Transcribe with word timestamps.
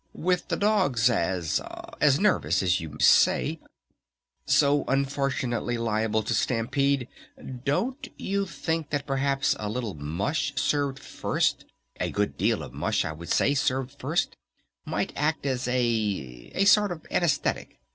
"With 0.15 0.47
the 0.47 0.57
dogs 0.57 1.11
as 1.11 1.61
as 1.99 2.19
nervous 2.19 2.63
as 2.63 2.79
you 2.79 2.97
say, 2.99 3.59
so 4.47 4.83
unfortunately 4.87 5.77
liable 5.77 6.23
to 6.23 6.33
stampede? 6.33 7.07
Don't 7.63 8.07
you 8.17 8.47
think 8.47 8.89
that 8.89 9.05
perhaps 9.05 9.55
a 9.59 9.69
little 9.69 9.93
mush 9.93 10.53
served 10.55 10.97
first, 10.97 11.65
a 11.99 12.09
good 12.09 12.35
deal 12.35 12.63
of 12.63 12.73
mush 12.73 13.05
I 13.05 13.11
would 13.11 13.29
say, 13.29 13.53
served 13.53 13.91
first, 13.99 14.35
might 14.85 15.13
act 15.15 15.45
as 15.45 15.67
a 15.67 16.51
as 16.55 16.63
a 16.63 16.65
sort 16.65 16.91
of 16.91 17.05
anesthetic?... 17.11 17.79